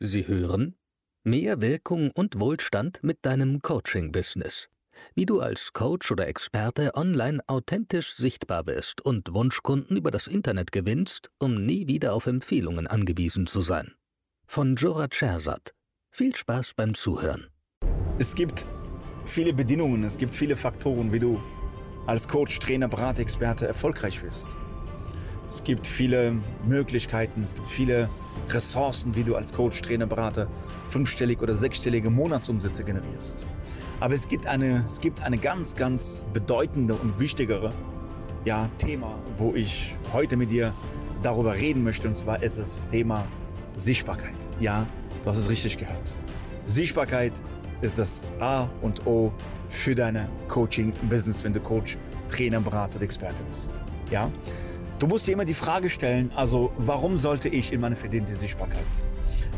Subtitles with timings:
[0.00, 0.76] Sie hören
[1.24, 4.68] Mehr Wirkung und Wohlstand mit deinem Coaching-Business.
[5.14, 10.70] Wie du als Coach oder Experte online authentisch sichtbar wirst und Wunschkunden über das Internet
[10.70, 13.94] gewinnst, um nie wieder auf Empfehlungen angewiesen zu sein.
[14.46, 15.74] Von Jora Chersat.
[16.12, 17.48] Viel Spaß beim Zuhören.
[18.18, 18.66] Es gibt
[19.26, 21.42] viele Bedingungen, es gibt viele Faktoren, wie du
[22.06, 24.56] als Coach, Trainer, Beratexperte erfolgreich wirst.
[25.48, 26.36] Es gibt viele
[26.66, 28.10] Möglichkeiten, es gibt viele
[28.50, 30.46] Ressourcen, wie du als Coach, Trainer, Berater
[30.90, 33.46] fünfstellig oder sechsstellige Monatsumsätze generierst.
[33.98, 37.72] Aber es gibt eine, es gibt eine ganz, ganz bedeutende und wichtigere
[38.44, 40.74] ja, Thema, wo ich heute mit dir
[41.22, 42.08] darüber reden möchte.
[42.08, 43.26] Und zwar ist es das Thema
[43.74, 44.36] Sichtbarkeit.
[44.60, 44.86] Ja,
[45.24, 46.14] du hast es richtig gehört.
[46.66, 47.32] Sichtbarkeit
[47.80, 49.32] ist das A und O
[49.70, 51.96] für deine Coaching-Business, wenn du Coach,
[52.28, 53.82] Trainer, Berater oder Experte bist.
[54.10, 54.30] Ja,
[54.98, 58.82] Du musst dir immer die Frage stellen, also warum sollte ich in meine verdiente Sichtbarkeit?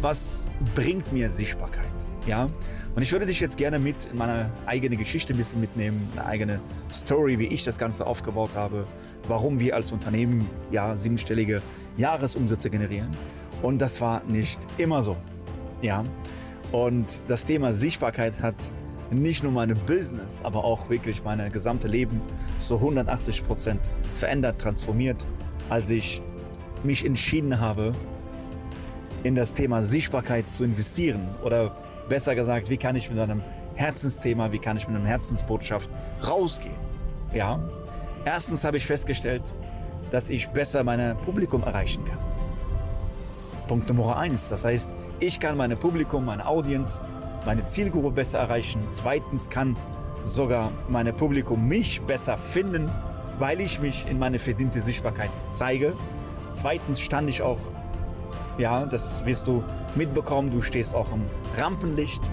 [0.00, 1.90] Was bringt mir Sichtbarkeit?
[2.24, 2.48] Ja?
[2.94, 6.24] Und ich würde dich jetzt gerne mit in meine eigene Geschichte ein bisschen mitnehmen, eine
[6.24, 6.60] eigene
[6.92, 8.86] Story, wie ich das Ganze aufgebaut habe,
[9.26, 11.62] warum wir als Unternehmen ja siebenstellige
[11.96, 13.08] Jahresumsätze generieren.
[13.60, 15.16] Und das war nicht immer so.
[15.82, 16.04] Ja?
[16.70, 18.54] Und das Thema Sichtbarkeit hat
[19.22, 22.20] nicht nur meine Business, aber auch wirklich meine gesamte Leben
[22.58, 25.26] so 180 Prozent verändert, transformiert,
[25.70, 26.22] als ich
[26.82, 27.92] mich entschieden habe,
[29.22, 31.28] in das Thema Sichtbarkeit zu investieren.
[31.42, 31.74] Oder
[32.08, 33.42] besser gesagt, wie kann ich mit einem
[33.74, 35.90] Herzensthema, wie kann ich mit einer Herzensbotschaft
[36.26, 36.76] rausgehen?
[37.32, 37.58] Ja,
[38.24, 39.42] erstens habe ich festgestellt,
[40.10, 42.18] dass ich besser mein Publikum erreichen kann.
[43.66, 44.48] Punkt Nummer eins.
[44.50, 47.02] Das heißt, ich kann mein Publikum, meine Audience
[47.44, 48.82] meine Zielgruppe besser erreichen.
[48.90, 49.76] Zweitens kann
[50.22, 52.90] sogar meine Publikum mich besser finden,
[53.38, 55.92] weil ich mich in meine verdiente Sichtbarkeit zeige.
[56.52, 57.58] Zweitens stand ich auch,
[58.58, 59.64] ja, das wirst du
[59.94, 61.22] mitbekommen, du stehst auch im
[61.58, 62.30] Rampenlicht.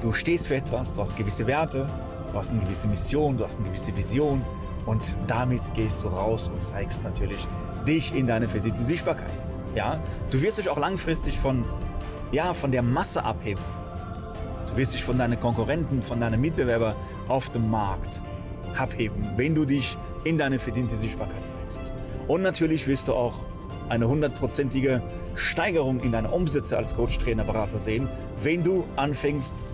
[0.00, 1.86] Du stehst für etwas, du hast gewisse Werte,
[2.30, 4.42] du hast eine gewisse Mission, du hast eine gewisse Vision
[4.86, 7.48] und damit gehst du raus und zeigst natürlich
[7.86, 9.48] dich in deine verdiente Sichtbarkeit.
[9.74, 11.64] Ja, du wirst dich auch langfristig von,
[12.30, 13.62] ja, von der Masse abheben.
[14.78, 16.94] Wirst dich von deinen Konkurrenten, von deinen Mitbewerbern
[17.26, 18.22] auf dem Markt
[18.76, 21.92] abheben, wenn du dich in deine verdiente Sichtbarkeit zeigst.
[22.28, 23.34] Und natürlich wirst du auch
[23.88, 25.02] eine hundertprozentige
[25.34, 28.08] Steigerung in deine Umsätze als Coach, Trainer, Berater sehen,
[28.40, 29.66] wenn du anfängst,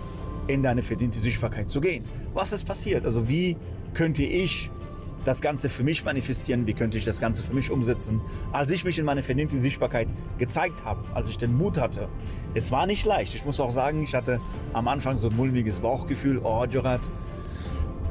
[0.47, 2.03] in deine verdiente Sichtbarkeit zu gehen.
[2.33, 3.05] Was ist passiert?
[3.05, 3.57] Also wie
[3.93, 4.71] könnte ich
[5.25, 6.65] das Ganze für mich manifestieren?
[6.67, 8.21] Wie könnte ich das Ganze für mich umsetzen?
[8.53, 12.07] Als ich mich in meine verdiente Sichtbarkeit gezeigt habe, als ich den Mut hatte,
[12.53, 13.35] es war nicht leicht.
[13.35, 14.39] Ich muss auch sagen, ich hatte
[14.71, 16.39] am Anfang so ein mulmiges Bauchgefühl.
[16.43, 17.09] Oh, Jorat,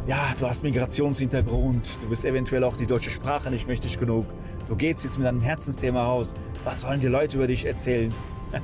[0.07, 4.27] ja, du hast Migrationshintergrund, du bist eventuell auch die deutsche Sprache nicht mächtig genug.
[4.67, 6.35] Du gehst jetzt mit einem Herzensthema raus.
[6.65, 8.13] Was sollen die Leute über dich erzählen?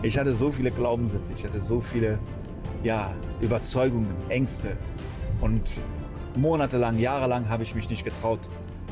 [0.00, 2.20] Ich hatte so viele Glaubenssätze, ich hatte so viele
[2.84, 4.76] ja, Überzeugungen, Ängste.
[5.40, 5.80] Und
[6.38, 8.48] monatelang, jahrelang habe ich mich nicht getraut,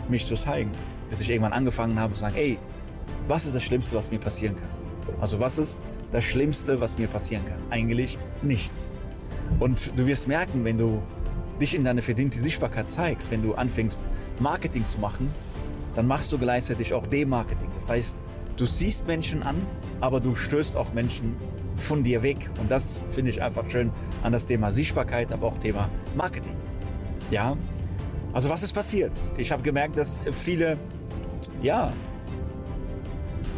[0.08, 0.70] mich zu zeigen.
[1.08, 2.58] Bis ich irgendwann angefangen habe zu sagen, ey,
[3.28, 4.68] was ist das Schlimmste, was mir passieren kann?
[5.20, 7.58] Also was ist das Schlimmste, was mir passieren kann?
[7.70, 8.90] Eigentlich nichts.
[9.60, 11.02] Und du wirst merken, wenn du
[11.60, 14.02] dich in deine verdiente Sichtbarkeit zeigst, wenn du anfängst,
[14.40, 15.30] Marketing zu machen,
[15.94, 17.68] dann machst du gleichzeitig auch Demarketing.
[17.74, 18.18] Das heißt,
[18.56, 19.56] du siehst Menschen an,
[20.00, 21.36] aber du stößt auch Menschen
[21.76, 22.50] von dir weg.
[22.60, 23.90] Und das finde ich einfach schön
[24.22, 26.54] an das Thema Sichtbarkeit, aber auch Thema Marketing.
[27.30, 27.56] Ja,
[28.32, 29.12] also was ist passiert?
[29.36, 30.78] Ich habe gemerkt, dass viele,
[31.62, 31.92] ja,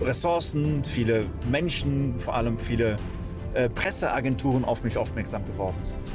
[0.00, 2.96] Ressourcen, viele Menschen, vor allem viele
[3.54, 6.12] äh, Presseagenturen auf mich aufmerksam geworden sind.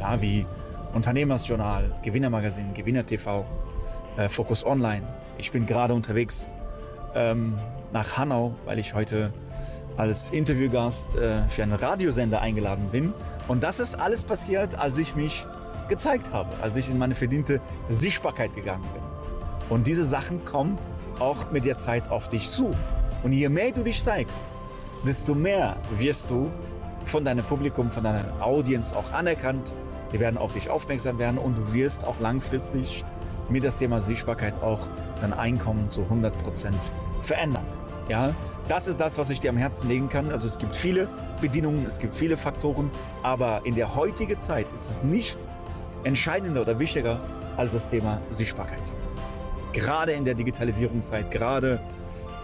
[0.00, 0.46] Ja, wie
[0.94, 3.44] Unternehmersjournal, Gewinnermagazin, Gewinner TV,
[4.16, 5.06] äh, Focus Online.
[5.36, 6.48] Ich bin gerade unterwegs
[7.14, 7.58] ähm,
[7.92, 9.32] nach Hanau, weil ich heute
[9.96, 13.12] als Interviewgast äh, für einen Radiosender eingeladen bin.
[13.46, 15.46] Und das ist alles passiert, als ich mich
[15.88, 19.02] gezeigt habe, als ich in meine verdiente Sichtbarkeit gegangen bin.
[19.70, 20.78] Und diese Sachen kommen
[21.18, 22.70] auch mit der Zeit auf dich zu.
[23.22, 24.46] Und je mehr du dich zeigst,
[25.06, 26.50] desto mehr wirst du
[27.04, 29.74] von deinem Publikum, von deiner Audience auch anerkannt.
[30.12, 33.04] Die werden auf dich aufmerksam werden und du wirst auch langfristig
[33.48, 34.80] mit das Thema Sichtbarkeit auch
[35.20, 36.92] dein Einkommen zu 100 Prozent
[37.22, 37.64] verändern.
[38.08, 38.34] Ja,
[38.68, 40.30] das ist das, was ich dir am Herzen legen kann.
[40.30, 41.08] Also es gibt viele
[41.42, 42.90] Bedingungen, es gibt viele Faktoren,
[43.22, 45.48] aber in der heutigen Zeit ist es nichts
[46.04, 47.20] entscheidender oder wichtiger
[47.56, 48.92] als das Thema Sichtbarkeit.
[49.72, 51.80] Gerade in der Digitalisierungszeit, gerade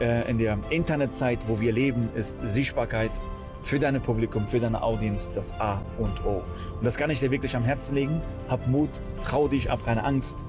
[0.00, 3.20] äh, in der Internetzeit, wo wir leben, ist Sichtbarkeit
[3.62, 6.42] für dein Publikum, für deine Audience das A und O.
[6.76, 8.20] Und das kann ich dir wirklich am Herzen legen.
[8.48, 10.44] Hab Mut, trau dich, hab keine Angst.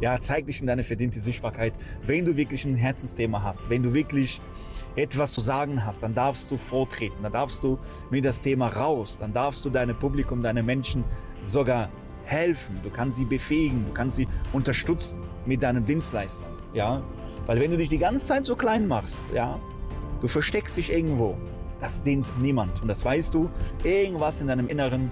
[0.00, 1.74] Ja, zeig dich in deine verdiente Sichtbarkeit.
[2.02, 4.40] Wenn du wirklich ein Herzensthema hast, wenn du wirklich
[4.96, 7.78] etwas zu sagen hast, dann darfst du vortreten, dann darfst du
[8.10, 11.04] mit das Thema raus, dann darfst du deinem Publikum, deine Menschen
[11.42, 11.90] sogar
[12.24, 17.02] helfen, du kannst sie befähigen, du kannst sie unterstützen mit deinem Dienstleistung, ja?
[17.46, 19.60] Weil wenn du dich die ganze Zeit so klein machst, ja,
[20.20, 21.36] du versteckst dich irgendwo,
[21.80, 22.80] das dient niemand.
[22.80, 23.50] Und das weißt du,
[23.82, 25.10] irgendwas in deinem Inneren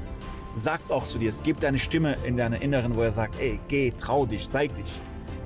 [0.54, 3.60] sagt auch zu dir, es gibt eine Stimme in deinem Inneren, wo er sagt, ey,
[3.68, 5.00] geh, trau dich, zeig dich.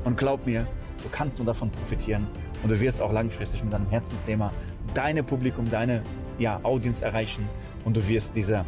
[0.05, 0.69] Und glaub mir,
[1.03, 2.27] du kannst nur davon profitieren
[2.63, 4.53] und du wirst auch langfristig mit deinem Herzensthema
[4.95, 6.03] deine Publikum, deine
[6.39, 7.49] ja, Audience erreichen
[7.85, 8.65] und du wirst dieser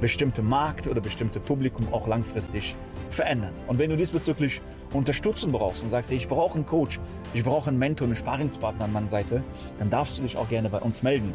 [0.00, 2.76] bestimmte Markt oder bestimmte Publikum auch langfristig
[3.10, 3.52] verändern.
[3.66, 4.60] Und wenn du diesbezüglich
[4.92, 7.00] Unterstützung brauchst und sagst, hey, ich brauche einen Coach,
[7.34, 9.42] ich brauche einen Mentor, einen Sparingspartner an meiner Seite,
[9.78, 11.32] dann darfst du dich auch gerne bei uns melden.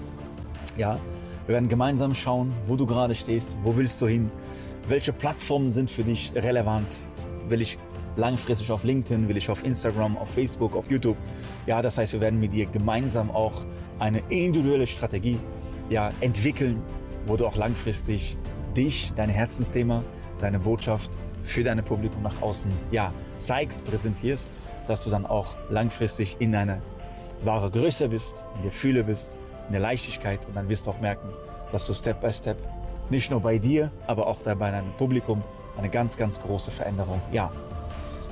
[0.78, 1.00] Ja,
[1.48, 4.32] wir werden gemeinsam schauen, wo du gerade stehst, wo willst du hin,
[4.88, 6.98] welche Plattformen sind für dich relevant,
[7.48, 7.78] will ich
[8.16, 11.18] langfristig auf LinkedIn, will ich auf Instagram, auf Facebook, auf YouTube.
[11.66, 13.66] Ja, das heißt, wir werden mit dir gemeinsam auch
[14.00, 15.40] eine individuelle Strategie
[15.90, 16.82] ja, entwickeln,
[17.26, 18.38] wo du auch langfristig
[18.76, 20.04] dich, dein Herzensthema,
[20.40, 21.12] deine Botschaft
[21.44, 24.50] für dein Publikum nach außen ja, zeigst, präsentierst,
[24.88, 26.82] dass du dann auch langfristig in deine
[27.44, 29.38] wahre Größe bist, in der Fühle bist,
[29.68, 31.30] in der Leichtigkeit und dann wirst du auch merken,
[31.72, 32.58] dass du Step by Step
[33.10, 35.44] nicht nur bei dir, aber auch bei deinem Publikum
[35.78, 37.52] eine ganz, ganz große Veränderung ja,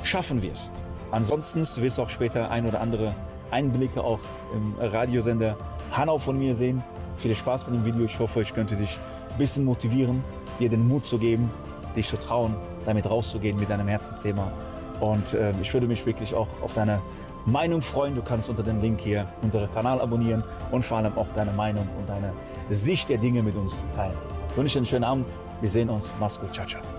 [0.03, 0.71] schaffen wirst.
[1.11, 3.15] Ansonsten, du wirst auch später ein oder andere
[3.51, 4.19] Einblicke auch
[4.53, 5.57] im Radiosender
[5.91, 6.83] Hanau von mir sehen.
[7.19, 8.05] Viel Spaß mit dem Video.
[8.05, 8.97] Ich hoffe, ich könnte dich
[9.31, 10.23] ein bisschen motivieren,
[10.59, 11.51] dir den Mut zu geben,
[11.95, 12.55] dich zu trauen,
[12.85, 14.51] damit rauszugehen mit deinem Herzensthema.
[15.01, 17.01] Und äh, ich würde mich wirklich auch auf deine
[17.45, 18.15] Meinung freuen.
[18.15, 21.87] Du kannst unter dem Link hier unseren Kanal abonnieren und vor allem auch deine Meinung
[21.97, 22.33] und deine
[22.69, 24.17] Sicht der Dinge mit uns teilen.
[24.51, 25.25] Ich wünsche dir einen schönen Abend.
[25.59, 26.13] Wir sehen uns.
[26.19, 26.53] Mach's gut.
[26.53, 26.98] Ciao, ciao.